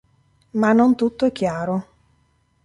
[0.53, 1.85] Ma non tutto è chiaro.